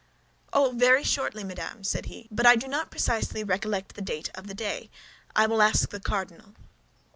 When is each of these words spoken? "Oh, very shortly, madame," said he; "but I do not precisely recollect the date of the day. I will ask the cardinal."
"Oh, 0.51 0.71
very 0.75 1.03
shortly, 1.03 1.43
madame," 1.43 1.83
said 1.83 2.07
he; 2.07 2.27
"but 2.31 2.43
I 2.47 2.55
do 2.55 2.67
not 2.67 2.89
precisely 2.89 3.43
recollect 3.43 3.93
the 3.93 4.01
date 4.01 4.31
of 4.33 4.47
the 4.47 4.55
day. 4.55 4.89
I 5.35 5.45
will 5.45 5.61
ask 5.61 5.89
the 5.91 5.99
cardinal." 5.99 6.55